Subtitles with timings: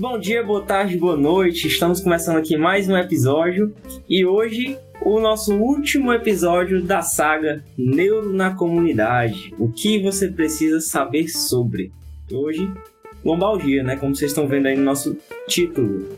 [0.00, 1.66] Bom dia, boa tarde, boa noite.
[1.66, 3.74] Estamos começando aqui mais um episódio
[4.08, 9.52] e hoje o nosso último episódio da saga Neuro na Comunidade.
[9.58, 11.90] O que você precisa saber sobre?
[12.30, 12.70] Hoje,
[13.24, 13.96] lombalgia, né?
[13.96, 15.18] Como vocês estão vendo aí no nosso
[15.48, 16.16] título.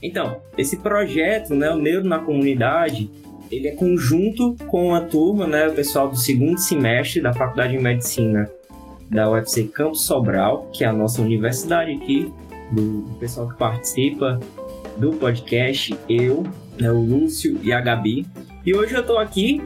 [0.00, 3.10] Então, esse projeto, né, o Neuro na Comunidade,
[3.50, 7.82] ele é conjunto com a turma, né, o pessoal do segundo semestre da Faculdade de
[7.82, 8.48] Medicina
[9.10, 12.32] da UFC Campos Sobral, que é a nossa universidade aqui,
[12.72, 14.40] do, do pessoal que participa
[14.96, 16.44] do podcast, eu,
[16.78, 18.26] né, o Lúcio e a Gabi.
[18.64, 19.62] E hoje eu tô aqui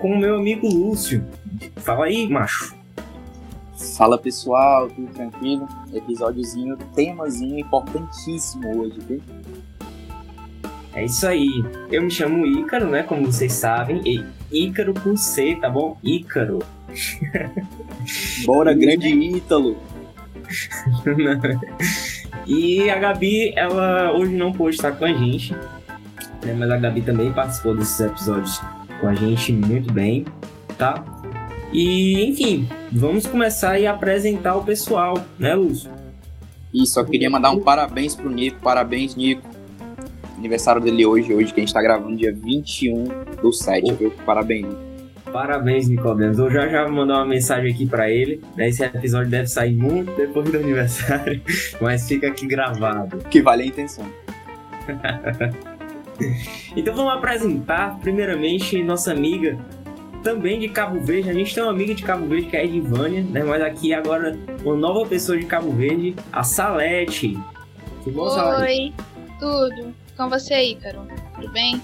[0.00, 1.24] com o meu amigo Lúcio.
[1.76, 2.74] Fala aí, macho.
[3.96, 5.68] Fala pessoal, tudo tranquilo?
[5.92, 9.22] Episódiozinho, temazinho importantíssimo hoje, viu?
[10.92, 11.48] É isso aí.
[11.90, 13.02] Eu me chamo Ícaro, né?
[13.02, 14.00] Como vocês sabem.
[14.04, 15.96] E Ícaro com C, tá bom?
[16.02, 16.60] Ícaro.
[18.44, 19.76] Bora, grande Ítalo!
[22.46, 25.52] e a Gabi, ela hoje não pôde estar com a gente,
[26.44, 26.54] né?
[26.58, 28.60] mas a Gabi também participou desses episódios
[29.00, 30.24] com a gente muito bem,
[30.76, 31.04] tá?
[31.72, 35.90] E, enfim, vamos começar a apresentar o pessoal, né, Lúcio?
[36.74, 39.48] Isso, eu queria mandar um parabéns pro Nico, parabéns, Nico.
[40.40, 43.04] Aniversário dele hoje, hoje que a gente tá gravando dia 21
[43.42, 44.10] do 7, viu?
[44.24, 44.66] Parabéns.
[45.30, 46.38] Parabéns, Nicodemos.
[46.38, 48.42] Eu já já vou mandar uma mensagem aqui para ele.
[48.56, 48.70] Né?
[48.70, 51.42] Esse episódio deve sair muito depois do aniversário,
[51.78, 53.18] mas fica aqui gravado.
[53.30, 54.06] Que vale a intenção.
[56.74, 59.58] então vamos apresentar, primeiramente, nossa amiga
[60.22, 61.28] também de Cabo Verde.
[61.28, 63.44] A gente tem uma amiga de Cabo Verde que é a Edivânia, né?
[63.44, 67.38] Mas aqui agora uma nova pessoa de Cabo Verde, a Salete.
[68.04, 68.72] Tudo bom, Salete?
[68.72, 68.92] Oi,
[69.38, 69.99] tudo.
[70.20, 71.08] Com você, Ícaro?
[71.34, 71.80] Tudo bem?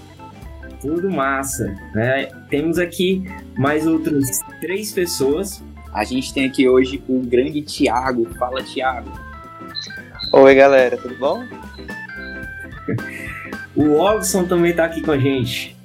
[0.79, 1.75] Tudo massa.
[1.95, 2.27] Né?
[2.51, 3.25] Temos aqui
[3.57, 5.63] mais outras três pessoas.
[5.91, 8.31] A gente tem aqui hoje o grande Tiago.
[8.37, 9.09] Fala, Tiago.
[10.31, 11.43] Oi, galera, tudo bom?
[13.75, 15.75] o Ogson também tá aqui com a gente.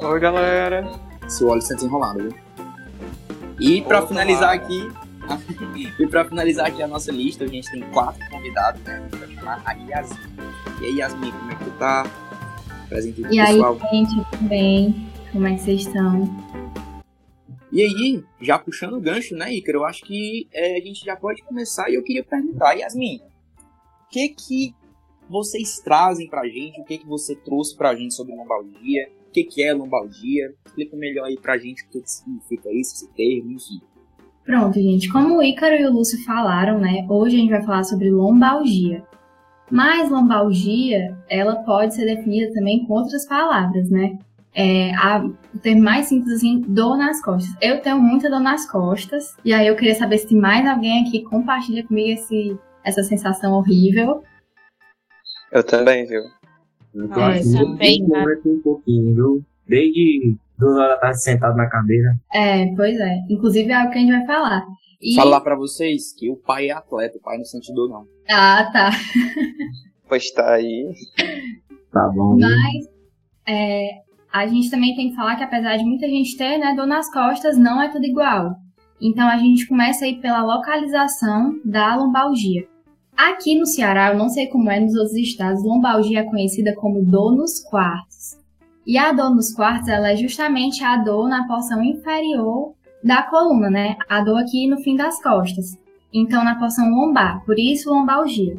[0.00, 0.90] Oi, galera.
[1.28, 2.34] Seu Ogson tá desenrolado, viu?
[3.60, 4.88] E para finalizar aqui,
[6.00, 9.06] e para finalizar aqui a nossa lista, a gente tem quatro convidados, né?
[9.10, 10.53] Pra chamar a Yasmin.
[10.80, 12.04] E aí, Yasmin, como é que tu tá?
[12.84, 13.78] Apresente o pessoal.
[13.78, 15.08] E aí, gente, tudo bem?
[15.32, 16.44] Como é que vocês estão?
[17.72, 19.78] E aí, já puxando o gancho, né, Ícaro?
[19.78, 24.08] Eu acho que é, a gente já pode começar e eu queria perguntar, Yasmin, o
[24.10, 24.74] que que
[25.28, 29.44] vocês trazem pra gente, o que que você trouxe pra gente sobre lombalgia, o que
[29.44, 30.54] que é lombalgia?
[30.66, 33.80] Explica melhor aí pra gente o que, que significa isso, esse termo, enfim.
[34.44, 35.10] Pronto, gente.
[35.10, 39.02] Como o Ícaro e o Lúcio falaram, né, hoje a gente vai falar sobre lombalgia.
[39.70, 44.18] Mas lombalgia, ela pode ser definida também com outras palavras, né?
[44.54, 47.52] É, a, o termo mais simples assim, dor nas costas.
[47.60, 51.22] Eu tenho muita dor nas costas, e aí eu queria saber se mais alguém aqui
[51.22, 54.22] compartilha comigo esse, essa sensação horrível.
[55.50, 56.22] Eu também, viu?
[56.94, 58.04] Eu é, também,
[58.46, 59.44] um pouquinho, viu?
[59.66, 62.16] Desde duas horas da tarde sentado na cadeira.
[62.32, 63.16] É, pois é.
[63.28, 64.64] Inclusive é algo que a gente vai falar.
[65.00, 65.16] E...
[65.16, 68.06] Falar para vocês que o pai é atleta, o pai não sente dor, não.
[68.30, 68.90] Ah, tá.
[70.08, 70.90] pois tá aí.
[71.92, 72.38] Tá bom.
[72.38, 72.86] Mas
[73.46, 73.88] é,
[74.32, 77.12] a gente também tem que falar que apesar de muita gente ter, né, dor nas
[77.12, 78.56] costas, não é tudo igual.
[79.00, 82.66] Então a gente começa aí pela localização da lombalgia.
[83.16, 87.04] Aqui no Ceará, eu não sei como é nos outros estados, lombalgia é conhecida como
[87.04, 88.13] dor nos quartos.
[88.86, 93.70] E a dor nos quartos, ela é justamente a dor na porção inferior da coluna,
[93.70, 93.96] né?
[94.08, 95.78] A dor aqui no fim das costas.
[96.12, 98.56] Então, na porção lombar, por isso lombalgia.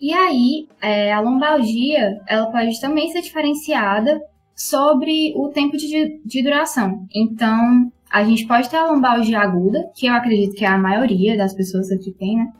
[0.00, 4.20] E aí, é, a lombalgia, ela pode também ser diferenciada
[4.54, 7.06] sobre o tempo de, de duração.
[7.14, 11.36] Então, a gente pode ter a lombalgia aguda, que eu acredito que é a maioria
[11.36, 12.52] das pessoas aqui tem, né?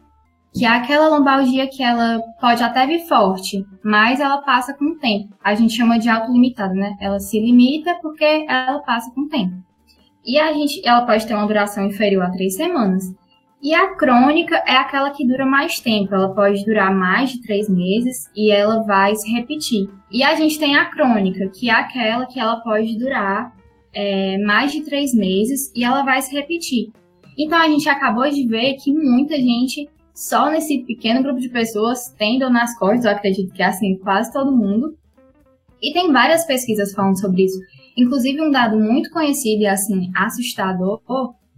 [0.56, 4.98] Que é aquela lombalgia que ela pode até vir forte, mas ela passa com o
[4.98, 5.34] tempo.
[5.42, 6.96] A gente chama de autolimitada, né?
[7.00, 9.54] Ela se limita porque ela passa com o tempo.
[10.24, 13.12] E a gente, ela pode ter uma duração inferior a três semanas.
[13.64, 17.66] E a crônica é aquela que dura mais tempo, ela pode durar mais de três
[17.66, 19.88] meses e ela vai se repetir.
[20.12, 23.54] E a gente tem a crônica, que é aquela que ela pode durar
[23.94, 26.92] é, mais de três meses e ela vai se repetir.
[27.38, 32.14] Então a gente acabou de ver que muita gente, só nesse pequeno grupo de pessoas,
[32.16, 34.96] tem dor nas costas, eu acredito que é assim quase todo mundo.
[35.82, 37.58] E tem várias pesquisas falando sobre isso.
[37.96, 41.00] Inclusive, um dado muito conhecido e assim assustador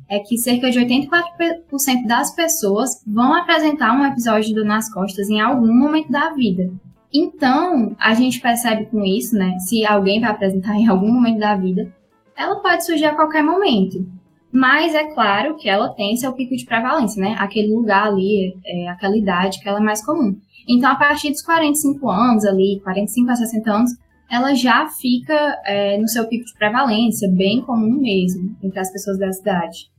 [0.08, 5.28] é que cerca de 84% das pessoas vão apresentar um episódio de dor nas costas
[5.28, 6.72] em algum momento da vida.
[7.12, 9.58] Então, a gente percebe com isso, né?
[9.60, 11.92] Se alguém vai apresentar em algum momento da vida,
[12.36, 14.06] ela pode surgir a qualquer momento.
[14.56, 17.36] Mas é claro que ela tem seu pico de prevalência, né?
[17.38, 20.34] Aquele lugar ali, é, aquela idade que ela é mais comum.
[20.66, 23.90] Então, a partir dos 45 anos ali, 45 a 60 anos,
[24.30, 25.34] ela já fica
[25.66, 29.90] é, no seu pico de prevalência, bem comum mesmo, entre as pessoas dessa idade.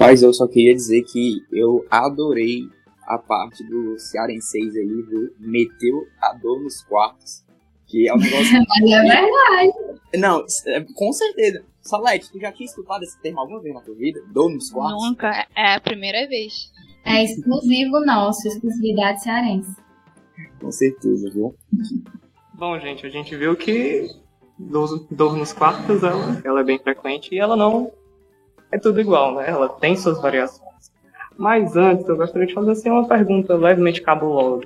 [0.00, 2.62] Mas eu só queria dizer que eu adorei
[3.06, 5.30] a parte do cearenseis aí, viu?
[5.38, 7.45] Meteu a dor nos quartos.
[7.86, 8.52] Que é um negócio.
[8.68, 9.72] Mas é verdade.
[10.18, 11.64] Não, é, com certeza.
[11.82, 14.20] Salete, tu já tinha escutado esse termo alguma vez na tua vida?
[14.32, 15.04] Dor nos quartos?
[15.04, 16.72] Nunca, é a primeira vez.
[17.04, 19.76] É exclusivo nosso, exclusividade cearense.
[20.60, 21.54] Com certeza, viu?
[22.54, 24.08] Bom, gente, a gente viu que
[24.58, 27.92] dor, dor nos quartos ela, ela é bem frequente e ela não
[28.72, 29.48] é tudo igual, né?
[29.48, 30.66] Ela tem suas variações.
[31.38, 34.64] Mas antes, eu gostaria de fazer assim, uma pergunta levemente cabulosa.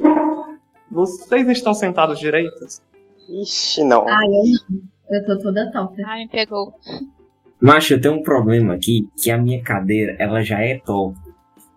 [0.90, 2.80] Vocês estão sentados direitos?
[3.30, 4.08] Ixi, não.
[4.08, 4.78] Ah, eu.
[5.10, 6.02] Eu tô toda torta.
[6.06, 6.74] Ah, me pegou.
[7.60, 11.20] Macho, eu tenho um problema aqui, que a minha cadeira, ela já é torta.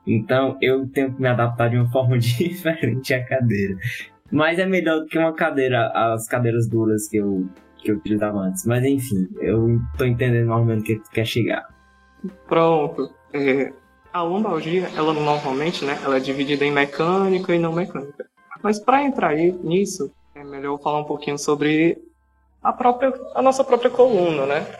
[0.06, 3.76] Então, eu tenho que me adaptar de uma forma diferente à cadeira.
[4.32, 7.48] Mas é melhor do que uma cadeira, as cadeiras duras que eu,
[7.78, 8.66] que eu utilizava antes.
[8.66, 11.68] Mas enfim, eu tô entendendo mais ou menos o que tu quer chegar.
[12.48, 13.12] Pronto.
[13.34, 13.72] É,
[14.12, 18.26] a lombalgia, ela normalmente, né, ela é dividida em mecânica e não mecânica.
[18.62, 22.02] Mas para entrar aí nisso, é melhor falar um pouquinho sobre
[22.62, 24.80] a própria, a nossa própria coluna, né?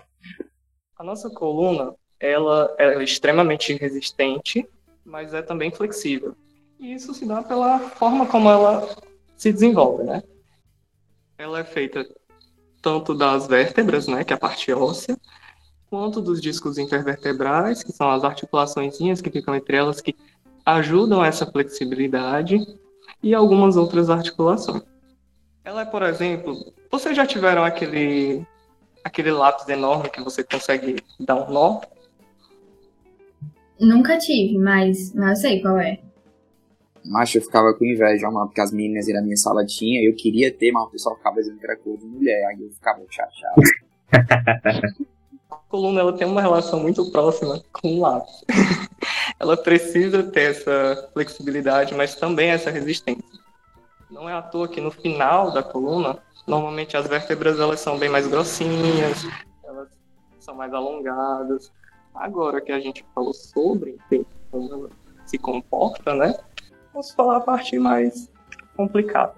[0.98, 4.68] A nossa coluna, ela, é extremamente resistente,
[5.06, 6.36] mas é também flexível.
[6.80, 8.88] E isso se dá pela forma como ela
[9.36, 10.24] se desenvolve, né?
[11.38, 12.08] Ela é feita
[12.82, 15.18] tanto das vértebras, né, que é a parte óssea,
[15.90, 20.16] quanto dos discos intervertebrais, que são as articulações que ficam entre elas, que
[20.66, 22.58] ajudam essa flexibilidade,
[23.22, 24.84] e algumas outras articulações.
[25.66, 28.46] Ela é, por exemplo, vocês já tiveram aquele
[29.04, 31.82] aquele lápis enorme que você consegue dar um nó?
[33.80, 36.00] Nunca tive, mas, mas eu sei qual é.
[37.06, 40.54] Mas eu ficava com inveja, mano, porque as meninas da minha sala tinha, eu queria
[40.54, 43.62] ter, mas o pessoal ficava dizendo que era cor de mulher, aí eu ficava chateado.
[45.52, 48.46] A coluna ela tem uma relação muito próxima com o lápis.
[49.38, 53.43] ela precisa ter essa flexibilidade, mas também essa resistência.
[54.14, 58.10] Não é à toa que no final da coluna, normalmente as vértebras elas são bem
[58.10, 59.26] mais grossinhas,
[59.64, 59.90] elas
[60.40, 61.74] são mais alongadas.
[62.14, 63.98] Agora que a gente falou sobre
[64.52, 64.90] como ela
[65.26, 66.38] se comporta, né?
[66.94, 68.32] Vamos falar a parte mais
[68.78, 69.34] complicada.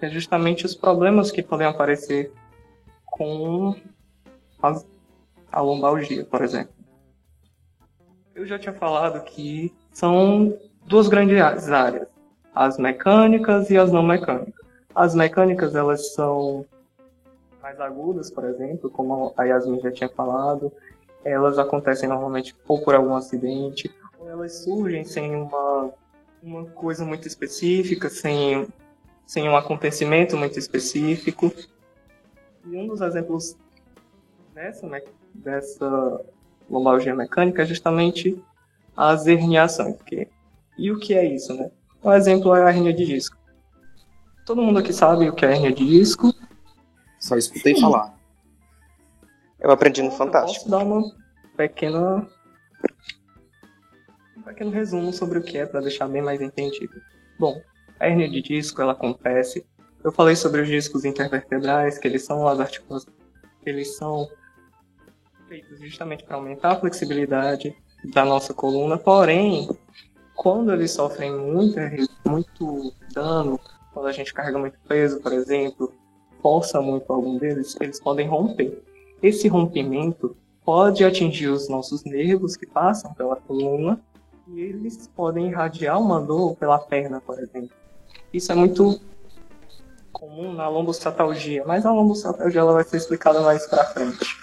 [0.00, 2.32] Que é justamente os problemas que podem aparecer
[3.06, 3.76] com
[4.60, 4.84] as,
[5.52, 6.74] a lombalgia, por exemplo.
[8.34, 11.38] Eu já tinha falado que são duas grandes
[11.70, 12.08] áreas,
[12.54, 14.54] as mecânicas e as não mecânicas.
[14.94, 16.64] As mecânicas, elas são
[17.60, 20.70] mais agudas, por exemplo, como a Yasmin já tinha falado,
[21.24, 25.90] elas acontecem normalmente ou por algum acidente, ou elas surgem sem uma,
[26.42, 28.68] uma coisa muito específica, sem,
[29.26, 31.50] sem um acontecimento muito específico.
[32.66, 33.56] E um dos exemplos
[34.54, 34.86] dessa,
[35.34, 36.20] dessa
[36.70, 38.38] lombalgia mecânica é justamente
[38.96, 40.00] as herniações.
[40.02, 40.28] Que,
[40.76, 41.70] e o que é isso, né?
[42.04, 43.36] Um exemplo é a hernia de disco.
[44.44, 46.34] Todo mundo aqui sabe o que é hernia de disco.
[47.18, 48.14] Só escutei falar.
[49.58, 50.64] Eu aprendi no Eu Fantástico.
[50.64, 51.02] posso dar uma
[51.56, 52.28] pequena
[54.36, 57.00] um pequeno resumo sobre o que é para deixar bem mais entendido.
[57.38, 57.58] Bom,
[57.98, 59.64] a hernia de disco ela acontece.
[60.04, 63.16] Eu falei sobre os discos intervertebrais, que eles são as articulações,
[63.64, 64.28] eles são
[65.48, 67.74] feitos justamente para aumentar a flexibilidade
[68.12, 68.98] da nossa coluna.
[68.98, 69.66] Porém,
[70.34, 71.78] quando eles sofrem muito,
[72.26, 73.58] muito dano,
[73.92, 75.92] quando a gente carrega muito peso, por exemplo,
[76.42, 78.82] força muito algum deles, eles podem romper.
[79.22, 84.00] Esse rompimento pode atingir os nossos nervos que passam pela coluna
[84.48, 87.70] e eles podem irradiar uma dor pela perna, por exemplo.
[88.32, 89.00] Isso é muito
[90.12, 94.36] comum na lombocetalgia, mas a lombocetalgia ela vai ser explicada mais pra frente.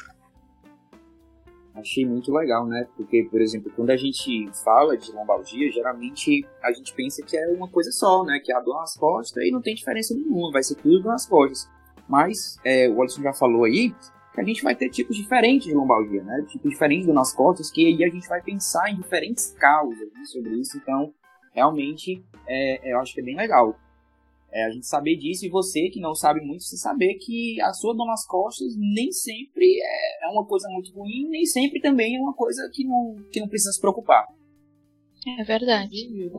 [1.82, 2.88] Achei muito legal, né?
[2.96, 7.48] Porque, por exemplo, quando a gente fala de lombalgia, geralmente a gente pensa que é
[7.48, 8.40] uma coisa só, né?
[8.40, 11.26] Que é a dor nas costas e não tem diferença nenhuma, vai ser tudo nas
[11.26, 11.68] costas.
[12.08, 13.94] Mas, é, o Alisson já falou aí
[14.34, 16.46] que a gente vai ter tipos diferentes de lombalgia, né?
[16.48, 20.24] Tipos diferentes de nas costas, que aí a gente vai pensar em diferentes causas né,
[20.26, 20.78] sobre isso.
[20.78, 21.14] Então,
[21.54, 23.76] realmente, é, eu acho que é bem legal.
[24.54, 27.72] É, a gente saber disso e você que não sabe muito, você saber que a
[27.72, 32.18] sua dor nas costas nem sempre é, é uma coisa muito ruim, nem sempre também
[32.18, 34.28] é uma coisa que não, que não precisa se preocupar.
[35.40, 36.30] É verdade.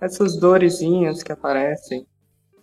[0.00, 2.04] Essas dorezinhas que aparecem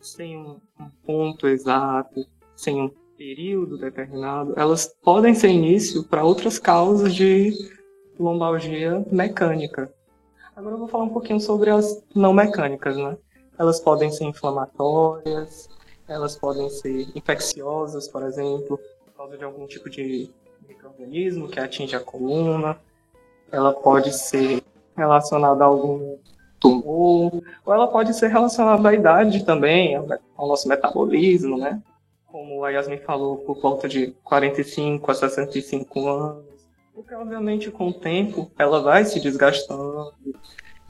[0.02, 2.26] sem um, um ponto exato,
[2.56, 7.54] sem um período determinado, elas podem ser início para outras causas de
[8.20, 9.94] lombalgia mecânica.
[10.56, 13.18] Agora eu vou falar um pouquinho sobre as não mecânicas, né?
[13.60, 15.70] Elas podem ser inflamatórias,
[16.08, 20.32] elas podem ser infecciosas, por exemplo, por causa de algum tipo de
[20.68, 22.80] microorganismo que atinge a coluna.
[23.52, 24.64] Ela pode ser
[24.96, 26.18] relacionada a algum
[26.60, 31.82] tumor, ou ela pode ser relacionada à idade também, ao nosso metabolismo, né?
[32.28, 36.46] Como a Yasmin falou, por volta de 45 a 65 anos.
[36.94, 40.14] Porque, obviamente, com o tempo, ela vai se desgastando.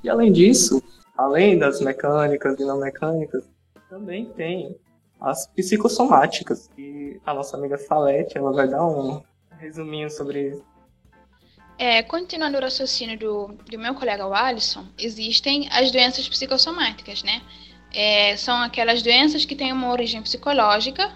[0.03, 0.83] E, além disso,
[1.19, 3.43] além das mecânicas e não mecânicas,
[3.89, 4.79] também tem
[5.19, 9.21] as psicossomáticas, e a nossa amiga Salete, ela vai dar um
[9.57, 10.63] resuminho sobre isso.
[11.77, 17.41] É, continuando o raciocínio do, do meu colega Alisson, existem as doenças psicossomáticas, né?
[17.93, 21.11] É, são aquelas doenças que têm uma origem psicológica,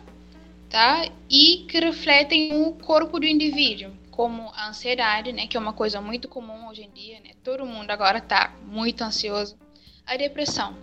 [0.70, 1.06] tá?
[1.30, 5.48] E que refletem o corpo do indivíduo, como a ansiedade, né?
[5.48, 7.32] Que é uma coisa muito comum hoje em dia, né?
[7.42, 9.58] Todo mundo agora está muito ansioso.
[10.06, 10.78] A depressão,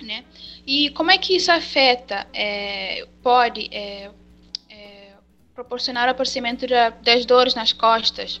[0.00, 0.24] né?
[0.66, 4.10] E como é que isso afeta, é, pode é,
[4.68, 5.12] é
[5.54, 8.40] proporcionar o aparecimento da, das dores nas costas,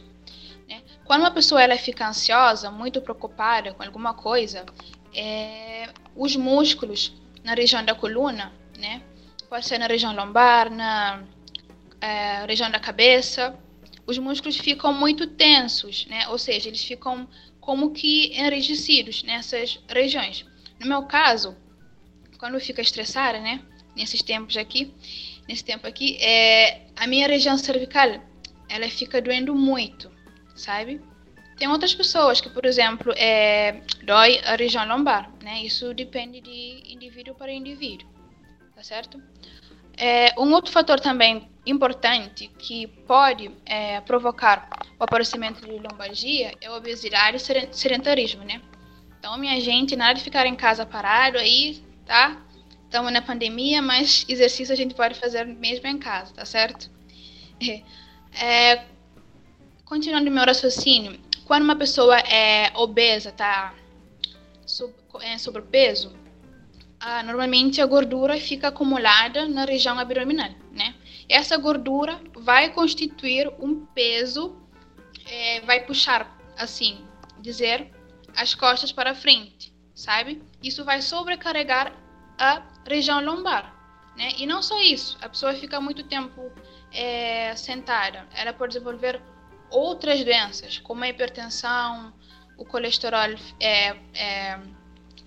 [1.04, 4.64] quando uma pessoa ela fica ansiosa, muito preocupada com alguma coisa,
[5.14, 9.02] é, os músculos na região da coluna, né?
[9.48, 11.22] Pode ser na região lombar, na
[12.00, 13.56] é, região da cabeça,
[14.06, 16.26] os músculos ficam muito tensos, né?
[16.28, 17.28] Ou seja, eles ficam
[17.64, 20.44] como que enrijecidos nessas regiões.
[20.78, 21.56] No meu caso,
[22.38, 23.62] quando fica estressada, né?
[23.96, 24.92] Nesses tempos aqui,
[25.48, 28.20] nesse tempo aqui, é, a minha região cervical,
[28.68, 30.10] ela fica doendo muito
[30.54, 31.00] sabe?
[31.56, 35.62] Tem outras pessoas que, por exemplo, é, dói a região lombar, né?
[35.62, 38.08] Isso depende de indivíduo para indivíduo,
[38.74, 39.22] tá certo?
[39.96, 46.66] É, um outro fator também importante que pode é, provocar o aparecimento de lombalgia é
[46.66, 48.60] a obesidade e sedentarismo, né?
[49.18, 52.42] Então, minha gente, nada de ficar em casa parado aí, tá?
[52.84, 56.90] Estamos na pandemia, mas exercício a gente pode fazer mesmo em casa, tá certo?
[58.36, 58.84] É,
[59.84, 63.74] Continuando meu raciocínio, quando uma pessoa é obesa, tá
[64.66, 66.10] sob, é, sobrepeso,
[67.06, 70.94] ah, normalmente a gordura fica acumulada na região abdominal, né?
[71.28, 74.56] Essa gordura vai constituir um peso,
[75.26, 77.06] é, vai puxar, assim,
[77.40, 77.90] dizer,
[78.34, 80.42] as costas para frente, sabe?
[80.62, 81.92] Isso vai sobrecarregar
[82.38, 83.74] a região lombar,
[84.16, 84.30] né?
[84.38, 86.50] E não só isso, a pessoa fica muito tempo
[86.90, 89.20] é, sentada, ela pode desenvolver
[89.70, 92.14] outras doenças, como a hipertensão,
[92.56, 94.58] o colesterol é, é,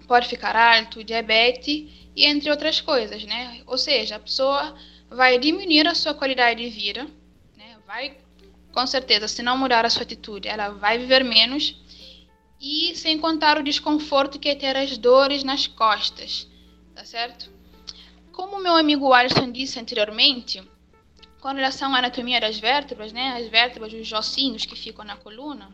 [0.08, 3.62] pode ficar alto, diabetes e entre outras coisas, né?
[3.68, 4.76] Ou seja, a pessoa
[5.10, 7.04] vai diminuir a sua qualidade de vida,
[7.56, 7.78] né?
[7.86, 8.18] Vai,
[8.74, 11.80] com certeza, se não mudar a sua atitude, ela vai viver menos
[12.60, 16.48] e sem contar o desconforto que é ter as dores nas costas,
[16.96, 17.52] tá certo?
[18.32, 20.64] Como meu amigo Alisson disse anteriormente,
[21.40, 25.70] com relação à anatomia das vértebras, né, as vértebras, os ossinhos que ficam na coluna,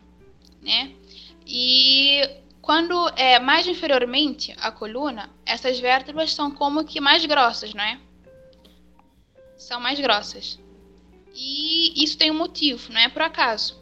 [0.61, 0.93] né,
[1.45, 2.21] e
[2.63, 7.99] quando é mais inferiormente à coluna, essas vértebras são como que mais grossas, não é?
[9.57, 10.57] São mais grossas.
[11.35, 13.77] E isso tem um motivo, não é por acaso.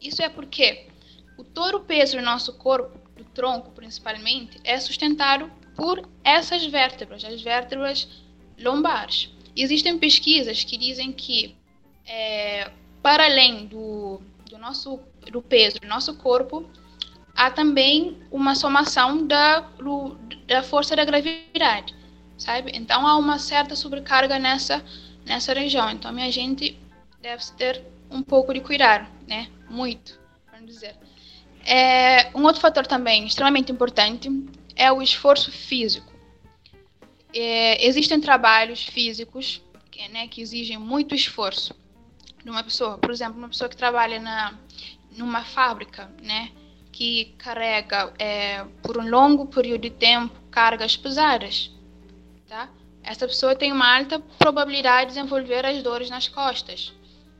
[0.00, 0.88] Isso é porque
[1.38, 7.24] o todo o peso do nosso corpo, do tronco principalmente, é sustentado por essas vértebras,
[7.24, 8.08] as vértebras
[8.58, 9.30] lombares.
[9.56, 11.54] Existem pesquisas que dizem que,
[12.04, 14.20] é, para além do,
[14.50, 14.98] do, nosso,
[15.30, 16.68] do peso do nosso corpo,
[17.46, 19.60] há também uma somação da,
[20.46, 21.94] da força da gravidade,
[22.36, 22.72] sabe?
[22.74, 24.84] Então há uma certa sobrecarga nessa,
[25.24, 25.90] nessa região.
[25.90, 26.78] Então minha gente
[27.20, 29.48] deve ter um pouco de cuidado, né?
[29.68, 30.18] Muito,
[30.50, 30.96] vamos dizer.
[31.64, 34.30] É, um outro fator também extremamente importante
[34.76, 36.14] é o esforço físico
[37.34, 39.60] é, existem trabalhos físicos
[39.90, 41.74] que, né, que exigem muito esforço
[42.42, 42.96] de uma pessoa.
[42.96, 44.56] Por exemplo, uma pessoa que trabalha na,
[45.16, 46.50] numa fábrica, né,
[46.94, 51.68] que carrega é, por um longo período de tempo cargas pesadas,
[52.46, 52.70] tá?
[53.02, 56.92] Essa pessoa tem uma alta probabilidade de desenvolver as dores nas costas,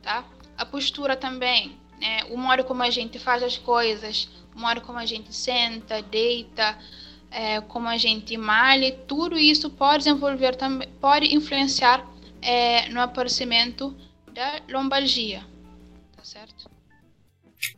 [0.03, 0.25] tá?
[0.57, 2.25] A postura também, né?
[2.31, 6.77] O modo como a gente faz as coisas, o modo como a gente senta, deita,
[7.31, 12.05] é, como a gente malha, tudo isso pode desenvolver também, pode influenciar
[12.41, 13.95] é, no aparecimento
[14.33, 15.45] da lombalgia,
[16.13, 16.74] tá certo?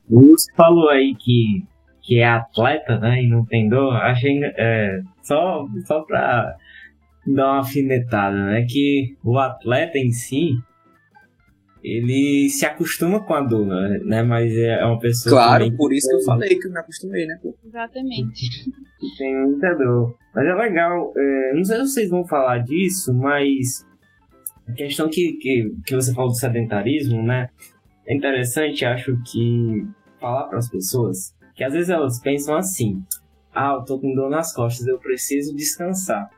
[0.10, 1.66] O Lúcio falou aí que,
[2.02, 6.56] que é atleta, né, e não tem dor, achei, é, só, só pra
[7.26, 10.52] dar uma afinetada, né, que o atleta em si,
[11.84, 14.22] ele se acostuma com a dor, né?
[14.24, 15.36] Mas é uma pessoa.
[15.36, 17.40] Claro, também por isso que eu falei que eu me acostumei, né?
[17.42, 17.56] pô?
[17.64, 18.72] Exatamente.
[19.18, 20.18] tem muita dor.
[20.36, 23.86] Mas é legal, é, não sei se vocês vão falar disso, mas
[24.68, 27.50] a questão que, que, que você falou do sedentarismo, né?
[28.08, 29.86] É interessante, acho que
[30.20, 33.04] falar para as pessoas que às vezes elas pensam assim:
[33.54, 36.30] ah, eu tô com dor nas costas, eu preciso descansar.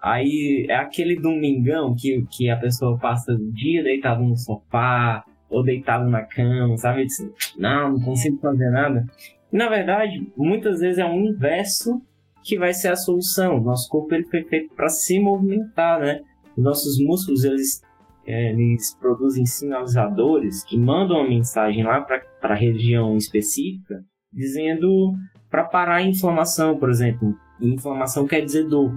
[0.00, 5.62] Aí é aquele domingão que, que a pessoa passa o dia deitado no sofá ou
[5.62, 7.06] deitado na cama, sabe?
[7.06, 9.06] Diz, não, não consigo fazer nada.
[9.52, 12.02] E, na verdade, muitas vezes é o inverso
[12.42, 13.60] que vai ser a solução.
[13.60, 16.20] Nosso corpo ele foi feito para se movimentar, né?
[16.56, 17.82] Nossos músculos eles,
[18.26, 25.14] eles produzem sinalizadores que mandam uma mensagem lá para a região específica dizendo
[25.50, 27.36] para parar a inflamação, por exemplo.
[27.60, 28.92] E inflamação quer dizer dor.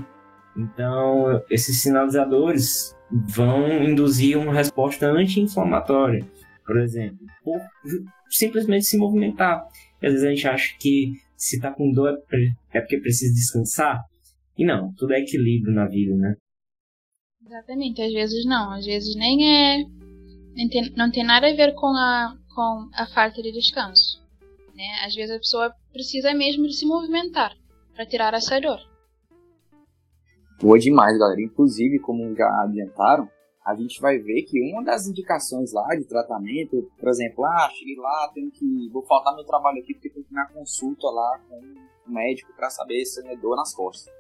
[0.58, 6.26] Então, esses sinalizadores vão induzir uma resposta anti-inflamatória,
[6.66, 7.62] por exemplo, por
[8.30, 9.64] simplesmente se movimentar.
[10.02, 12.18] Às vezes a gente acha que se tá com dor
[12.74, 14.04] é porque precisa descansar.
[14.58, 16.36] E não, tudo é equilíbrio na vida, né?
[17.48, 19.86] Exatamente, às vezes não, às vezes nem é.
[20.54, 24.22] Nem tem, não tem nada a ver com a, com a falta de descanso.
[24.76, 24.84] Né?
[25.06, 27.56] Às vezes a pessoa precisa mesmo de se movimentar
[27.96, 28.80] para tirar essa dor.
[30.60, 31.42] Boa demais, galera.
[31.42, 33.30] Inclusive, como já adiantaram,
[33.66, 37.96] a gente vai ver que uma das indicações lá de tratamento, por exemplo, ah, cheguei
[37.96, 38.90] lá, tenho que.
[38.92, 41.56] vou faltar meu trabalho aqui porque tenho que ir na consulta lá com
[42.10, 44.14] o médico para saber se é dor nas costas.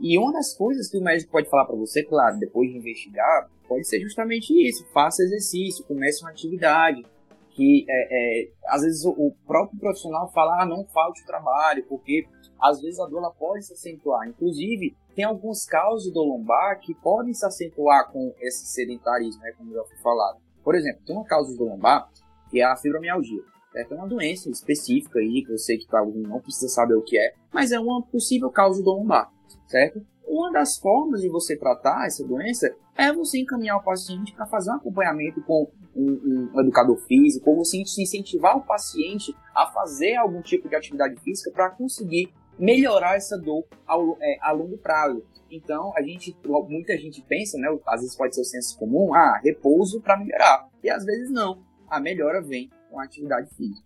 [0.00, 3.50] E uma das coisas que o médico pode falar para você, claro, depois de investigar,
[3.68, 7.04] pode ser justamente isso: faça exercício, comece uma atividade.
[7.52, 12.24] Que é, é às vezes o próprio profissional fala, ah, não falte o trabalho, porque
[12.58, 14.26] às vezes a dor ela pode se acentuar.
[14.26, 19.74] Inclusive, tem alguns casos do lombar que podem se acentuar com esse sedentarismo, né, como
[19.74, 20.38] já foi falado.
[20.62, 22.08] Por exemplo, tem uma causa do lombar
[22.50, 23.42] que é a fibromialgia.
[23.74, 27.02] É uma doença específica aí, que eu sei que para alguém não precisa saber o
[27.02, 29.30] que é, mas é uma possível causa do lombar,
[29.70, 30.04] certo?
[30.26, 34.70] Uma das formas de você tratar essa doença é você encaminhar o paciente para fazer
[34.70, 40.42] um acompanhamento com um, um, educador físico, ou você incentivar o paciente a fazer algum
[40.42, 45.24] tipo de atividade física para conseguir melhorar essa dor ao, é, a longo prazo.
[45.50, 46.36] Então, a gente,
[46.68, 50.68] muita gente pensa, né, às vezes pode ser o senso comum, ah, repouso para melhorar.
[50.82, 51.62] E às vezes não.
[51.88, 53.84] A melhora vem com a atividade física.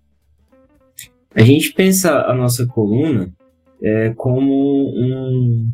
[1.35, 3.33] A gente pensa a nossa coluna
[3.85, 4.51] é, como
[4.97, 5.71] um,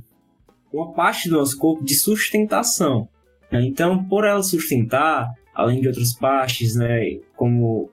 [0.73, 3.09] uma parte do nosso corpo de sustentação.
[3.53, 3.65] Né?
[3.65, 7.89] Então, por ela sustentar, além de outras partes, né, como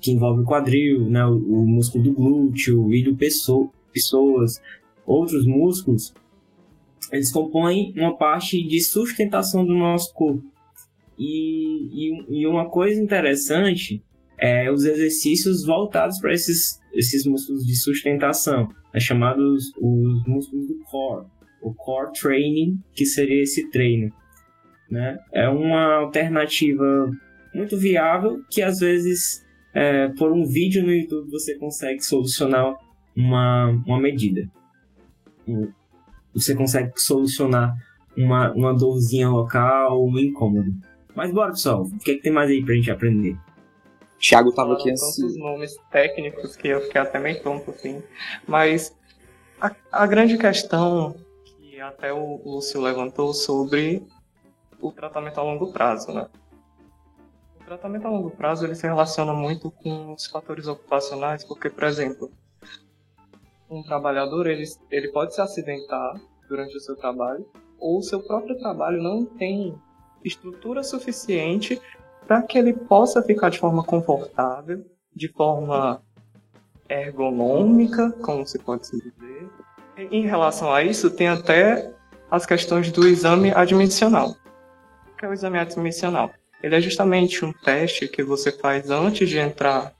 [0.00, 4.60] que envolve o quadril, né, o, o músculo do glúteo, o ilho pessoas,
[5.06, 6.12] outros músculos,
[7.12, 10.42] eles compõem uma parte de sustentação do nosso corpo.
[11.16, 14.02] E, e, e uma coisa interessante
[14.36, 20.78] é os exercícios voltados para esses, esses músculos de sustentação, é chamados os músculos do
[20.90, 21.26] core,
[21.60, 24.12] o core training, que seria esse treino.
[24.90, 25.18] Né?
[25.32, 27.10] É uma alternativa
[27.54, 32.74] muito viável que às vezes é, por um vídeo no YouTube você consegue solucionar
[33.16, 34.48] uma, uma medida.
[36.34, 37.74] Você consegue solucionar
[38.16, 40.72] uma, uma dorzinha local, um incômodo.
[41.14, 41.82] Mas bora, pessoal.
[41.82, 43.36] O que, é que tem mais aí pra gente aprender?
[44.22, 45.20] Thiago tava aqui ansioso.
[45.20, 48.00] Tantos nomes técnicos que eu fiquei até meio tonto, assim.
[48.46, 48.96] Mas
[49.60, 54.06] a, a grande questão que até o Lúcio levantou sobre
[54.80, 56.28] o tratamento a longo prazo, né?
[57.60, 61.82] O tratamento a longo prazo ele se relaciona muito com os fatores ocupacionais, porque, por
[61.82, 62.30] exemplo,
[63.68, 67.44] um trabalhador ele, ele pode se acidentar durante o seu trabalho
[67.80, 69.74] ou o seu próprio trabalho não tem
[70.24, 71.80] estrutura suficiente
[72.26, 76.02] para que ele possa ficar de forma confortável, de forma
[76.88, 79.48] ergonômica, como se pode dizer.
[79.96, 81.92] Em relação a isso, tem até
[82.30, 84.36] as questões do exame admissional.
[85.12, 86.30] O que é o exame admissional?
[86.62, 89.92] Ele é justamente um teste que você faz antes de entrar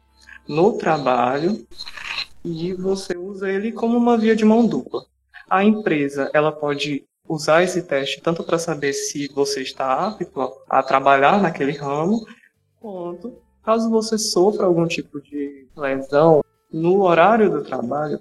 [0.49, 1.67] no trabalho
[2.45, 5.03] e você usa ele como uma via de mão dupla.
[5.49, 10.83] A empresa ela pode usar esse teste tanto para saber se você está apto a
[10.83, 12.27] trabalhar naquele ramo,
[12.81, 18.21] quanto caso você sofra algum tipo de lesão no horário do trabalho,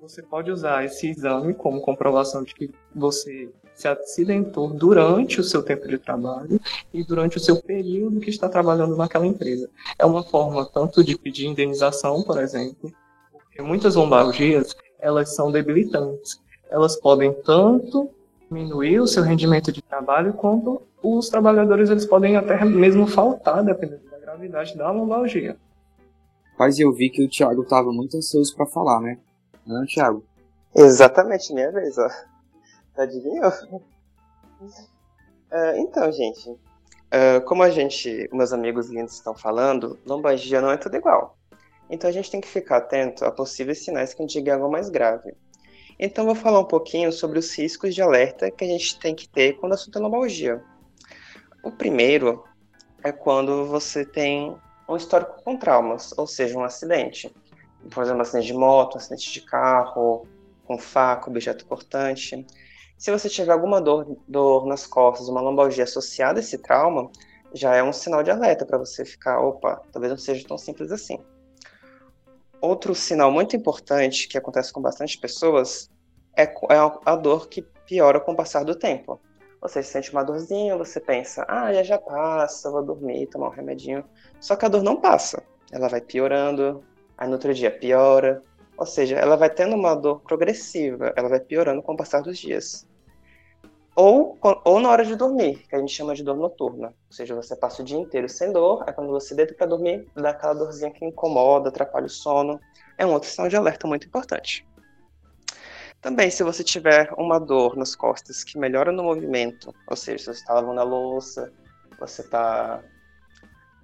[0.00, 5.62] você pode usar esse exame como comprovação de que você se acidentou durante o seu
[5.62, 6.60] tempo de trabalho
[6.92, 9.68] e durante o seu período que está trabalhando naquela empresa.
[9.98, 12.92] É uma forma tanto de pedir indenização, por exemplo,
[13.32, 16.38] porque muitas lombalgias, elas são debilitantes.
[16.70, 18.10] Elas podem tanto
[18.48, 24.08] diminuir o seu rendimento de trabalho, quanto os trabalhadores eles podem até mesmo faltar, dependendo
[24.10, 25.56] da gravidade da lombalgia.
[26.58, 29.18] Mas eu vi que o Thiago estava muito ansioso para falar, né?
[29.66, 30.24] Não, é, Thiago?
[30.74, 32.08] Exatamente, minha vez, ó.
[32.96, 33.50] Adivinhou?
[34.60, 40.76] Uh, então, gente, uh, como a gente, meus amigos lindos estão falando, lombalgia não é
[40.76, 41.36] tudo igual.
[41.90, 45.34] Então a gente tem que ficar atento a possíveis sinais que indicam algo mais grave.
[45.98, 49.28] Então vou falar um pouquinho sobre os riscos de alerta que a gente tem que
[49.28, 50.62] ter quando assunto é lombalgia.
[51.62, 52.44] O primeiro
[53.02, 54.56] é quando você tem
[54.88, 57.34] um histórico com traumas, ou seja, um acidente.
[57.90, 60.26] Por exemplo, um acidente de moto, um acidente de carro,
[60.66, 62.46] com faca, objeto cortante.
[62.96, 67.10] Se você tiver alguma dor, dor nas costas, uma lombalgia associada a esse trauma,
[67.52, 70.90] já é um sinal de alerta para você ficar, opa, talvez não seja tão simples
[70.90, 71.18] assim.
[72.64, 75.90] Outro sinal muito importante que acontece com bastante pessoas
[76.34, 79.20] é, é a dor que piora com o passar do tempo.
[79.60, 84.02] Você sente uma dorzinha, você pensa, ah, já já passa, vou dormir, tomar um remedinho.
[84.40, 85.42] Só que a dor não passa.
[85.70, 86.82] Ela vai piorando,
[87.18, 88.42] aí no outro dia piora,
[88.78, 92.38] ou seja, ela vai tendo uma dor progressiva, ela vai piorando com o passar dos
[92.38, 92.86] dias.
[93.96, 96.88] Ou, ou na hora de dormir, que a gente chama de dor noturna.
[96.88, 100.08] Ou seja, você passa o dia inteiro sem dor, aí quando você deita para dormir,
[100.16, 102.60] dá aquela dorzinha que incomoda, atrapalha o sono.
[102.98, 104.66] É um outro sinal de alerta muito importante.
[106.00, 110.24] Também, se você tiver uma dor nas costas que melhora no movimento, ou seja, se
[110.24, 111.52] você está lavando a louça,
[111.98, 112.82] você está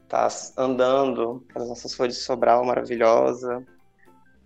[0.09, 3.65] tá andando, as nossas folhas de Sobral maravilhosa,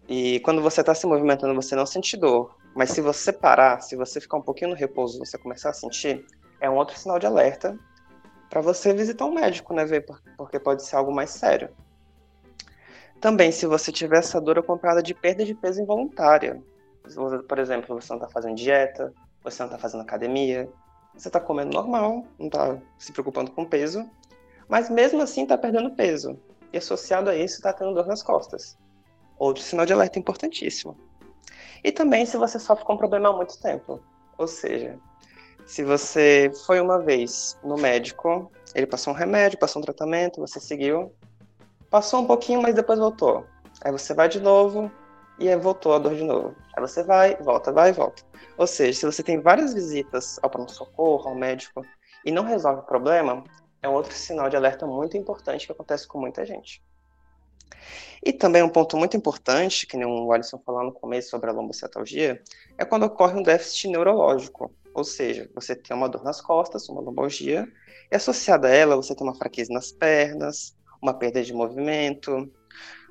[0.08, 2.54] e quando você está se movimentando, você não sente dor.
[2.74, 6.26] Mas se você parar, se você ficar um pouquinho no repouso, você começar a sentir,
[6.60, 7.78] é um outro sinal de alerta
[8.50, 10.04] para você visitar um médico, né, ver
[10.36, 11.70] porque pode ser algo mais sério.
[13.20, 16.62] Também, se você tiver essa dor acompanhada de perda de peso involuntária,
[17.48, 20.68] por exemplo, você não está fazendo dieta, você não está fazendo academia,
[21.16, 24.08] você está comendo normal, não está se preocupando com peso,
[24.68, 26.38] mas mesmo assim está perdendo peso.
[26.72, 28.76] E associado a isso, está tendo dor nas costas.
[29.38, 30.96] Outro sinal de alerta importantíssimo.
[31.84, 34.00] E também se você sofre com um problema há muito tempo.
[34.38, 34.98] Ou seja,
[35.66, 40.58] se você foi uma vez no médico, ele passou um remédio, passou um tratamento, você
[40.58, 41.14] seguiu,
[41.90, 43.46] passou um pouquinho, mas depois voltou.
[43.82, 44.90] Aí você vai de novo
[45.38, 46.54] e aí voltou a dor de novo.
[46.74, 48.22] Aí você vai, volta, vai e volta.
[48.56, 51.84] Ou seja, se você tem várias visitas ao pronto-socorro, ao médico,
[52.24, 53.44] e não resolve o problema,
[53.82, 56.82] é um outro sinal de alerta muito importante que acontece com muita gente.
[58.24, 61.52] E também um ponto muito importante, que nem o Alisson falou no começo sobre a
[61.52, 62.42] lombocetalgia,
[62.78, 64.74] é quando ocorre um déficit neurológico.
[64.94, 67.68] Ou seja, você tem uma dor nas costas, uma lombalgia,
[68.10, 72.50] e associada a ela você tem uma fraqueza nas pernas, uma perda de movimento.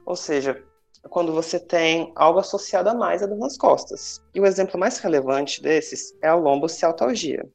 [0.05, 0.63] Ou seja,
[1.09, 4.19] quando você tem algo associado a mais a dor nas costas.
[4.33, 7.45] E o exemplo mais relevante desses é a lombociatalgia.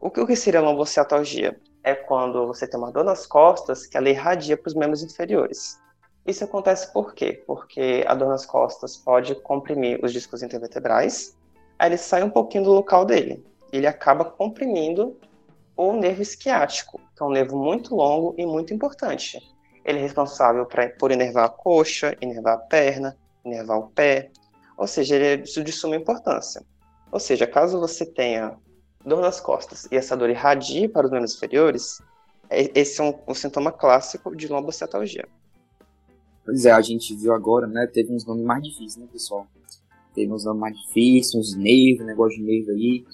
[0.00, 1.58] O que seria a lombociatalgia?
[1.82, 5.82] É quando você tem uma dor nas costas que ela irradia para os membros inferiores.
[6.26, 7.42] Isso acontece por quê?
[7.46, 11.36] Porque a dor nas costas pode comprimir os discos intervertebrais,
[11.78, 13.44] aí ele sai um pouquinho do local dele.
[13.70, 15.18] Ele acaba comprimindo
[15.76, 19.38] o nervo esquiático, que é um nervo muito longo e muito importante.
[19.84, 24.30] Ele é responsável pra, por inervar a coxa, inervar a perna, inervar o pé,
[24.78, 26.62] ou seja, ele é de suma importância.
[27.12, 28.56] Ou seja, caso você tenha
[29.04, 32.00] dor nas costas e essa dor irradie para os membros inferiores,
[32.48, 35.28] é, esse é um, um sintoma clássico de lombocetalgia.
[36.44, 37.86] Pois é, a gente viu agora, né?
[37.86, 39.46] Teve uns nomes mais difíceis, né, pessoal?
[40.14, 43.04] Teve uns nomes mais difíceis, uns nervos, negócio de nervo aí.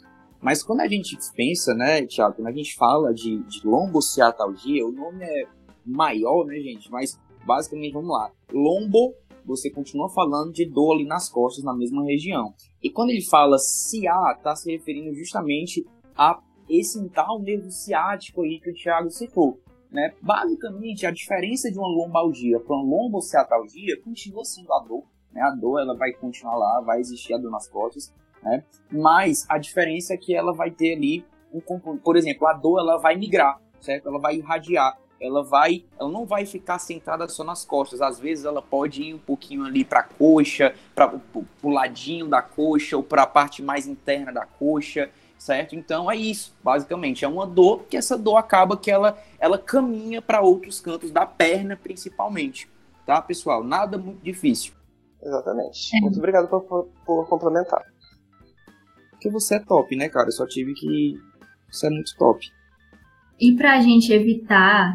[0.41, 4.91] Mas quando a gente pensa, né, Tiago, quando a gente fala de, de lombociatalgia, o
[4.91, 5.47] nome é
[5.85, 6.91] maior, né, gente?
[6.91, 8.31] Mas basicamente, vamos lá.
[8.53, 9.15] Lombo,
[9.45, 12.55] você continua falando de dor ali nas costas, na mesma região.
[12.83, 18.61] E quando ele fala ciá, está se referindo justamente a esse tal nervo ciático aí
[18.61, 19.61] que o Thiago citou.
[19.91, 20.15] Né?
[20.23, 25.05] Basicamente, a diferença de uma lombalgia para uma lombociatalgia continua sendo a dor.
[25.33, 25.43] Né?
[25.43, 28.65] A dor ela vai continuar lá, vai existir a dor nas costas, né?
[28.91, 31.61] mas a diferença é que ela vai ter ali, um,
[31.99, 34.09] por exemplo, a dor ela vai migrar, certo?
[34.09, 38.01] ela vai irradiar ela vai, ela não vai ficar sentada só nas costas.
[38.01, 41.15] Às vezes ela pode ir um pouquinho ali para a coxa, para
[41.63, 45.75] o ladinho da coxa ou para a parte mais interna da coxa certo?
[45.75, 47.25] Então é isso, basicamente.
[47.25, 51.25] É uma dor que essa dor acaba que ela, ela caminha para outros cantos da
[51.25, 52.69] perna, principalmente.
[53.07, 53.65] Tá, pessoal?
[53.65, 54.75] Nada muito difícil.
[55.21, 55.97] Exatamente.
[55.97, 56.01] É.
[56.03, 57.83] Muito obrigado por, por, por, complementar.
[59.13, 60.29] Porque você é top, né, cara?
[60.29, 61.15] Eu só tive que.
[61.71, 62.47] Você é muito top.
[63.41, 64.93] E pra gente evitar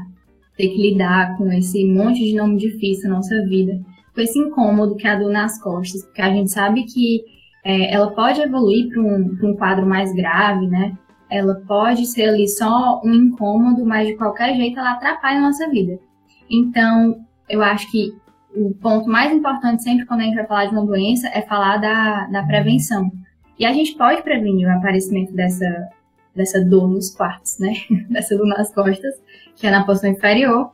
[0.56, 3.82] ter que lidar com esse monte de nome difícil na nossa vida,
[4.14, 7.26] com esse incômodo que é a dor nas costas, porque a gente sabe que
[7.65, 10.95] é, ela pode evoluir para um, um quadro mais grave, né?
[11.28, 15.67] Ela pode ser ali só um incômodo, mas de qualquer jeito ela atrapalha a nossa
[15.67, 15.99] vida.
[16.47, 18.13] Então, eu acho que
[18.56, 21.78] o ponto mais importante sempre quando a gente vai falar de uma doença é falar
[21.78, 23.12] da, da prevenção.
[23.58, 25.89] E a gente pode prevenir o aparecimento dessa,
[26.36, 27.73] dessa dor nos quartos, né?
[28.12, 29.15] dessa dor nas costas,
[29.56, 30.69] que é na posição inferior,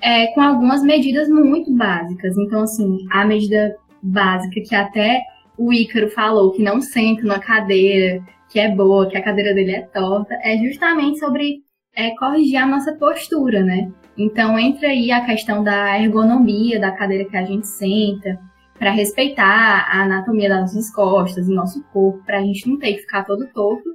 [0.00, 2.38] é, com algumas medidas muito básicas.
[2.38, 5.20] Então, assim, a medida básica que até
[5.58, 9.72] o Ícaro falou, que não senta na cadeira, que é boa, que a cadeira dele
[9.72, 11.62] é torta, é justamente sobre
[11.94, 13.90] é, corrigir a nossa postura, né?
[14.16, 18.38] Então entra aí a questão da ergonomia da cadeira que a gente senta,
[18.78, 22.94] para respeitar a anatomia das nossas costas, do nosso corpo, para a gente não ter
[22.94, 23.90] que ficar todo torto.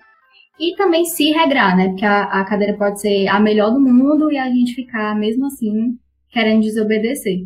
[0.60, 1.90] E também se regrar, né?
[1.90, 5.48] Porque a, a cadeira pode ser a melhor do mundo e a gente ficar, mesmo
[5.48, 5.98] assim,
[6.30, 7.40] querendo desobedecer.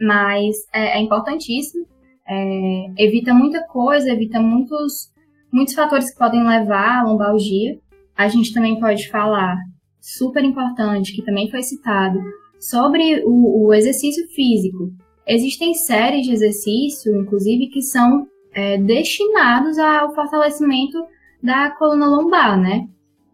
[0.00, 1.86] Mas é, é importantíssimo.
[2.30, 5.10] É, evita muita coisa, evita muitos,
[5.52, 7.76] muitos fatores que podem levar à lombalgia.
[8.16, 9.56] A gente também pode falar,
[10.00, 12.20] super importante, que também foi citado,
[12.60, 14.92] sobre o, o exercício físico.
[15.26, 20.98] Existem séries de exercício, inclusive, que são é, destinados ao fortalecimento
[21.42, 22.86] da coluna lombar, né?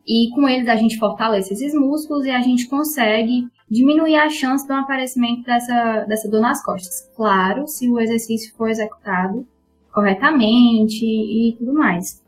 [0.06, 4.66] E com eles a gente fortalece esses músculos e a gente consegue diminuir a chance
[4.66, 7.10] do aparecimento dessa, dessa dor nas costas.
[7.16, 9.46] Claro, se o exercício for executado
[9.92, 12.22] corretamente e tudo mais.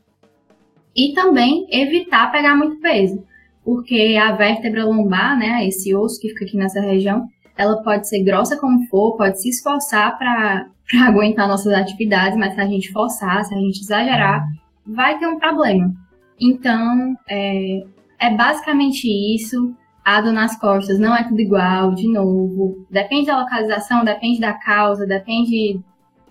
[0.96, 3.22] E também evitar pegar muito peso,
[3.64, 8.22] porque a vértebra lombar, né, esse osso que fica aqui nessa região, ela pode ser
[8.24, 10.70] grossa como for, pode se esforçar para
[11.06, 14.48] aguentar nossas atividades, mas se a gente forçar, se a gente exagerar,
[14.86, 15.94] vai ter um problema.
[16.40, 17.84] Então, é,
[18.18, 19.74] é basicamente isso.
[20.08, 22.86] A dor nas costas não é tudo igual, de novo.
[22.90, 25.78] Depende da localização, depende da causa, depende,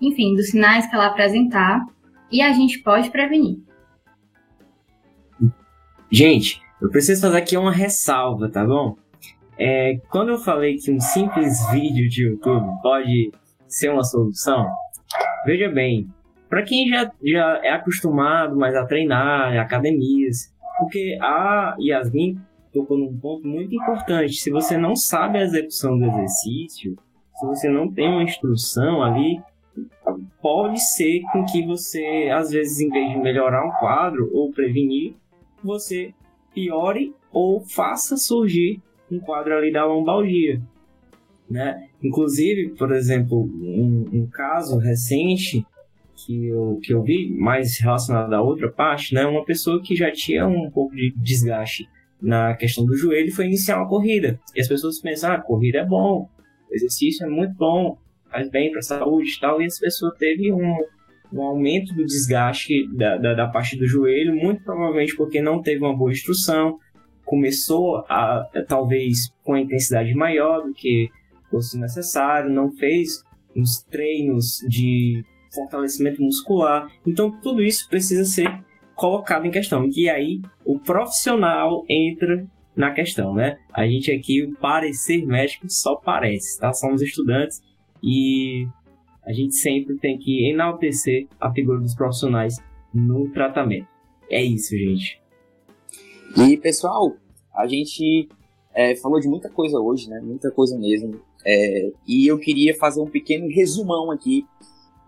[0.02, 1.86] enfim, dos sinais que ela apresentar.
[2.28, 3.58] E a gente pode prevenir.
[6.10, 8.96] Gente, eu preciso fazer aqui uma ressalva, tá bom?
[9.56, 13.30] É, quando eu falei que um simples vídeo de YouTube pode
[13.68, 14.66] ser uma solução,
[15.46, 16.08] veja bem,
[16.48, 22.40] para quem já, já é acostumado mais a treinar em academias, porque a Yasmin
[22.78, 24.34] tocou num ponto muito importante.
[24.34, 26.96] Se você não sabe a execução do exercício,
[27.34, 29.40] se você não tem uma instrução ali,
[30.40, 35.14] pode ser com que você, às vezes, em vez de melhorar um quadro ou prevenir,
[35.62, 36.14] você
[36.54, 40.60] piore ou faça surgir um quadro ali da lombalgia.
[41.50, 41.88] Né?
[42.02, 45.64] Inclusive, por exemplo, um, um caso recente
[46.14, 49.24] que eu, que eu vi, mais relacionado à outra parte, né?
[49.24, 51.88] Uma pessoa que já tinha um pouco de desgaste
[52.20, 54.38] na questão do joelho foi iniciar uma corrida.
[54.54, 56.28] E as pessoas pensam, ah, corrida é bom,
[56.70, 57.98] exercício é muito bom,
[58.30, 59.60] faz bem para a saúde e tal.
[59.60, 60.76] E essa pessoa teve um,
[61.32, 65.80] um aumento do desgaste da, da, da, parte do joelho, muito provavelmente porque não teve
[65.80, 66.78] uma boa instrução,
[67.24, 71.08] começou a, talvez com a intensidade maior do que
[71.50, 73.22] fosse necessário, não fez
[73.56, 76.88] os treinos de fortalecimento muscular.
[77.06, 78.48] Então, tudo isso precisa ser
[78.98, 79.88] colocado em questão.
[79.94, 82.44] E aí, o profissional entra
[82.76, 83.58] na questão, né?
[83.72, 86.72] A gente aqui, o parecer médico só parece, tá?
[86.72, 87.62] Somos estudantes
[88.02, 88.66] e
[89.24, 92.56] a gente sempre tem que enaltecer a figura dos profissionais
[92.92, 93.86] no tratamento.
[94.28, 95.20] É isso, gente.
[96.36, 97.16] E, pessoal,
[97.54, 98.28] a gente
[98.74, 100.20] é, falou de muita coisa hoje, né?
[100.20, 101.20] Muita coisa mesmo.
[101.46, 104.44] É, e eu queria fazer um pequeno resumão aqui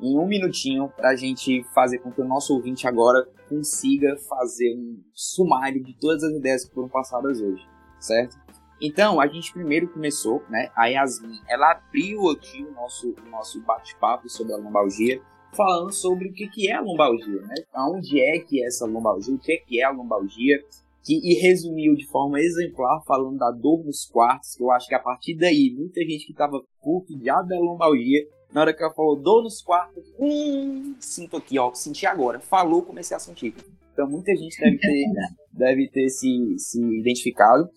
[0.03, 4.75] em um minutinho para a gente fazer com que o nosso ouvinte agora consiga fazer
[4.77, 7.67] um sumário de todas as ideias que foram passadas hoje,
[7.99, 8.39] certo?
[8.81, 10.71] Então, a gente primeiro começou, né?
[10.75, 15.21] A Yasmin, ela abriu aqui o nosso, o nosso bate-papo sobre a lombalgia,
[15.55, 17.55] falando sobre o que, que é a lombalgia, né?
[17.77, 20.59] Onde é que é essa lombalgia, o que é que é a lombalgia,
[21.05, 24.95] que, e resumiu de forma exemplar, falando da dor nos quartos, que eu acho que
[24.95, 28.93] a partir daí, muita gente que estava curto já da lombalgia na hora que ela
[28.93, 32.41] falou dor nos quartos, hum, sinto aqui, ó, senti agora.
[32.41, 33.55] Falou, comecei a sentir.
[33.93, 35.07] Então muita gente deve ter,
[35.53, 37.69] deve ter se, se identificado.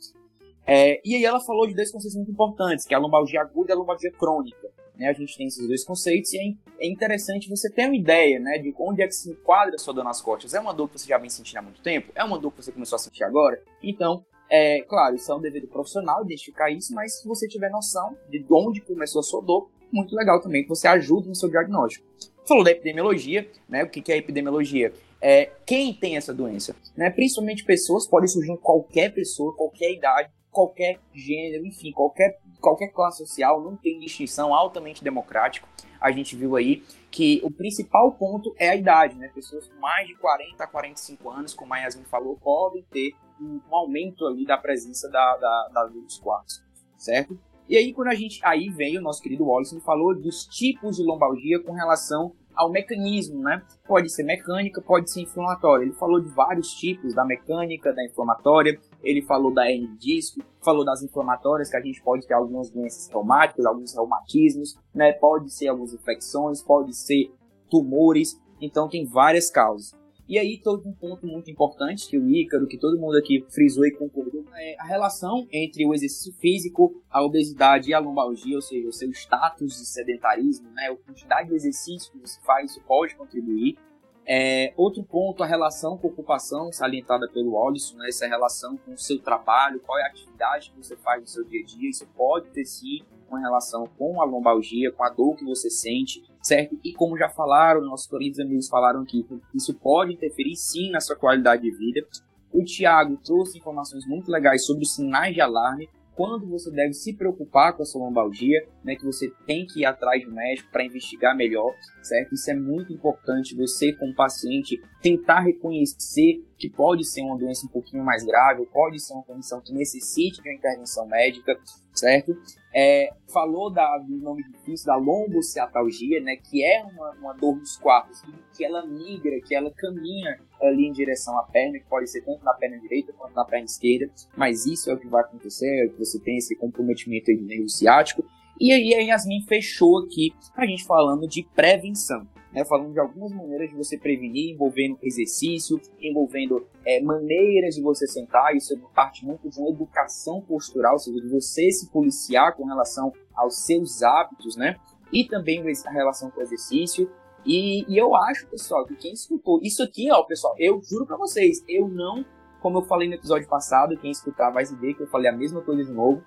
[0.65, 3.71] É, e aí ela falou de dois conceitos muito importantes, que é a lombalgia aguda
[3.71, 4.69] e a lombalgia crônica.
[4.95, 5.07] Né?
[5.09, 8.57] A gente tem esses dois conceitos e é, é interessante você ter uma ideia né,
[8.57, 10.53] de onde é que se enquadra a sua dor nas costas.
[10.53, 12.11] É uma dor que você já vem sentindo há muito tempo?
[12.15, 13.61] É uma dor que você começou a sentir agora?
[13.81, 17.69] Então, é, claro, isso é um dever do profissional identificar isso, mas se você tiver
[17.69, 21.49] noção de onde começou a sua dor, muito legal também, que você ajuda no seu
[21.49, 22.05] diagnóstico.
[22.47, 23.83] Falou da epidemiologia, né?
[23.83, 24.93] O que é epidemiologia?
[25.21, 27.09] É quem tem essa doença, né?
[27.09, 33.17] Principalmente pessoas, pode surgir em qualquer pessoa, qualquer idade, qualquer gênero, enfim, qualquer qualquer classe
[33.17, 35.67] social, não tem distinção, altamente democrático.
[35.99, 39.29] A gente viu aí que o principal ponto é a idade, né?
[39.33, 43.59] Pessoas com mais de 40 a 45 anos, como a Yasmin falou, podem ter um,
[43.69, 46.63] um aumento ali da presença da, da, da dos quartos,
[46.97, 47.37] certo?
[47.67, 48.39] E aí, quando a gente.
[48.43, 52.69] Aí vem o nosso querido Wallace e falou dos tipos de lombalgia com relação ao
[52.71, 53.63] mecanismo, né?
[53.87, 55.85] Pode ser mecânica, pode ser inflamatória.
[55.85, 60.85] Ele falou de vários tipos, da mecânica, da inflamatória, ele falou da hernia disco, falou
[60.85, 65.13] das inflamatórias, que a gente pode ter algumas doenças reumáticas, alguns reumatismos, né?
[65.13, 67.31] Pode ser algumas infecções, pode ser
[67.69, 70.02] tumores, então tem várias causas.
[70.27, 73.85] E aí, todo um ponto muito importante que o Ícaro, que todo mundo aqui frisou
[73.85, 78.61] e concordou, é a relação entre o exercício físico, a obesidade e a lombalgia, ou
[78.61, 82.81] seja, o seu status de sedentarismo, né, a quantidade de exercício que você faz, isso
[82.87, 83.77] pode contribuir.
[84.25, 88.93] É, outro ponto, a relação com a ocupação, salientada pelo Olisson, né, essa relação com
[88.93, 91.89] o seu trabalho, qual é a atividade que você faz no seu dia a dia,
[91.89, 96.23] isso pode ter sim uma relação com a lombalgia, com a dor que você sente,
[96.43, 96.77] certo?
[96.83, 99.25] E como já falaram, nossos queridos amigos falaram aqui,
[99.55, 102.05] isso pode interferir sim na sua qualidade de vida.
[102.51, 107.13] O Tiago trouxe informações muito legais sobre os sinais de alarme, quando você deve se
[107.13, 110.85] preocupar com a sua lombalgia, né, que você tem que ir atrás do médico para
[110.85, 112.35] investigar melhor, certo?
[112.35, 117.69] Isso é muito importante, você como paciente tentar reconhecer que pode ser uma doença um
[117.69, 121.59] pouquinho mais grave, ou pode ser uma condição que necessite de uma intervenção médica,
[121.93, 122.33] certo?
[122.73, 127.75] É, falou da, do nome difícil, da lombociatalgia, né, que é uma, uma dor nos
[127.75, 128.23] quartos,
[128.55, 132.41] que, ela migra, que ela caminha ali em direção à perna, que pode ser tanto
[132.41, 135.89] na perna direita quanto na perna esquerda, mas isso é o que vai acontecer, é
[135.89, 138.23] que você tem esse comprometimento do nervo ciático.
[138.57, 143.31] E aí a Yasmin fechou aqui a gente falando de prevenção né, falando de algumas
[143.31, 149.25] maneiras de você prevenir, envolvendo exercício, envolvendo é, maneiras de você sentar, isso é parte
[149.25, 154.03] muito de uma educação postural, ou seja, de você se policiar com relação aos seus
[154.03, 154.75] hábitos, né?
[155.11, 157.09] E também a relação com o exercício.
[157.45, 161.17] E, e eu acho, pessoal, que quem escutou isso aqui, ó, pessoal, eu juro para
[161.17, 162.23] vocês, eu não,
[162.61, 165.61] como eu falei no episódio passado, quem escutar vai ver que eu falei a mesma
[165.61, 166.23] coisa de novo.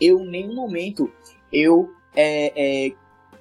[0.00, 1.10] Eu, em nenhum momento,
[1.50, 2.94] eu é, é,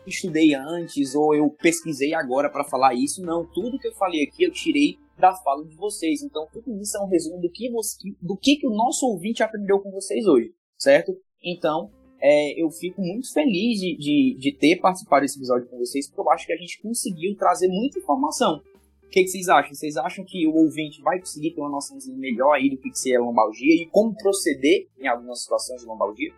[0.06, 3.22] estudei antes ou eu pesquisei agora para falar isso.
[3.22, 6.22] Não, tudo que eu falei aqui eu tirei da fala de vocês.
[6.22, 9.44] Então, tudo isso é um resumo do que, você, do que, que o nosso ouvinte
[9.44, 11.16] aprendeu com vocês hoje, certo?
[11.44, 16.08] Então, é, eu fico muito feliz de, de, de, ter participado desse episódio com vocês,
[16.08, 18.62] porque eu acho que a gente conseguiu trazer muita informação.
[19.04, 19.74] O que, que vocês acham?
[19.74, 23.14] Vocês acham que o ouvinte vai conseguir ter uma noção melhor aí do que, que
[23.14, 26.34] é lombalgia e como proceder em algumas situações de lombalgia?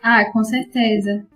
[0.00, 1.26] Ah, com certeza.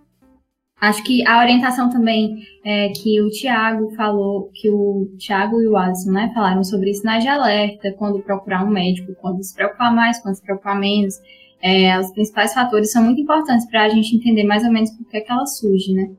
[0.81, 5.77] Acho que a orientação também é, que o Tiago falou, que o Tiago e o
[5.77, 10.19] Alisson né, falaram sobre sinais de alerta, quando procurar um médico, quando se preocupar mais,
[10.21, 11.21] quando se preocupar menos.
[11.63, 15.07] É, os principais fatores são muito importantes para a gente entender mais ou menos por
[15.07, 16.11] que, é que ela surge, né?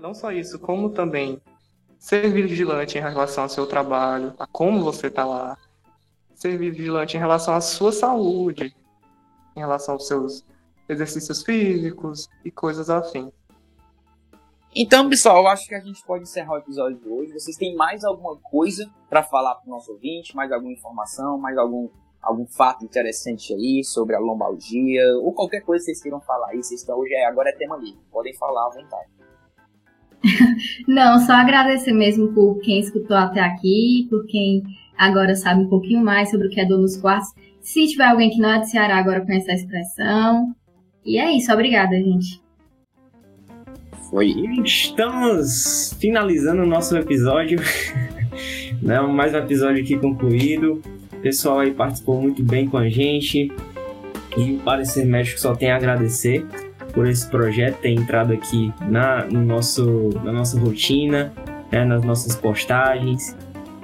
[0.00, 1.38] Não só isso, como também
[1.98, 5.58] ser vigilante em relação ao seu trabalho, a como você está lá,
[6.34, 8.74] ser vigilante em relação à sua saúde,
[9.54, 10.42] em relação aos seus
[10.88, 13.30] exercícios físicos e coisas afins.
[14.74, 17.32] Então, pessoal, eu acho que a gente pode encerrar o episódio de hoje.
[17.32, 20.34] Vocês têm mais alguma coisa para falar para o nosso ouvinte?
[20.34, 21.36] Mais alguma informação?
[21.36, 21.90] Mais algum,
[22.22, 25.02] algum fato interessante aí sobre a lombalgia?
[25.22, 26.62] Ou qualquer coisa que vocês queiram falar aí?
[26.62, 28.00] Vocês estão hoje, é, agora é tema livre.
[28.10, 29.10] Podem falar à vontade.
[30.88, 34.62] Não, só agradecer mesmo por quem escutou até aqui, por quem
[34.96, 37.28] agora sabe um pouquinho mais sobre o que é dor nos quartos.
[37.60, 40.54] Se tiver alguém que não é de Ceará agora conhece a expressão.
[41.04, 42.41] E é isso, obrigada, gente.
[44.12, 44.28] Foi.
[44.62, 47.58] Estamos finalizando o nosso episódio.
[48.82, 49.00] né?
[49.00, 50.82] Mais um episódio aqui concluído.
[51.10, 53.50] O pessoal aí participou muito bem com a gente.
[54.36, 56.44] E o Parecer Médico só tem a agradecer
[56.92, 61.32] por esse projeto ter entrado aqui na, no nosso, na nossa rotina,
[61.70, 61.82] né?
[61.82, 63.34] nas nossas postagens.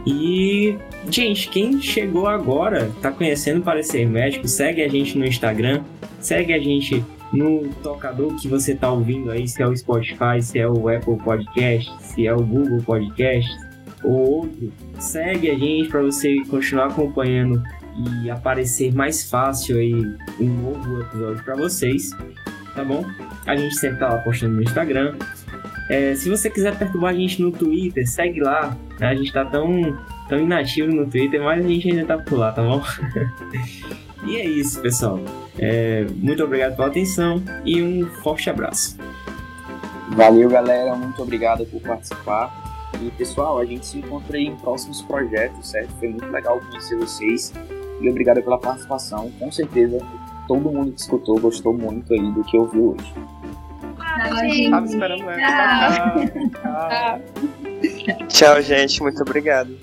[0.07, 0.77] E,
[1.11, 5.85] gente, quem chegou agora, tá conhecendo o Parecer Médico, segue a gente no Instagram,
[6.21, 10.59] segue a gente no tocador que você está ouvindo aí, se é o Spotify, se
[10.59, 13.51] é o Apple Podcast, se é o Google Podcast
[14.03, 17.63] ou outro, segue a gente para você continuar acompanhando
[18.23, 19.95] e aparecer mais fácil aí
[20.41, 22.11] um novo episódio para vocês,
[22.75, 23.05] tá bom?
[23.47, 25.17] A gente sempre tá lá postando no Instagram.
[25.91, 28.77] É, se você quiser perturbar a gente no Twitter, segue lá.
[29.01, 29.09] Né?
[29.09, 29.99] A gente tá tão,
[30.29, 32.83] tão inativo no Twitter, mas a gente ainda tá por lá, tá bom?
[34.25, 35.21] e é isso, pessoal.
[35.59, 38.97] É, muito obrigado pela atenção e um forte abraço.
[40.11, 40.95] Valeu, galera.
[40.95, 42.69] Muito obrigado por participar.
[43.01, 45.91] E, pessoal, a gente se encontra aí em próximos projetos, certo?
[45.99, 47.53] Foi muito legal conhecer vocês.
[48.01, 49.31] E obrigado pela participação.
[49.39, 49.99] Com certeza,
[50.47, 53.15] todo mundo que escutou gostou muito aí do que ouviu hoje.
[54.85, 55.37] Esperando ela.
[56.51, 57.21] Tchau.
[58.29, 59.03] Tchau, gente.
[59.03, 59.77] Muito obrigado.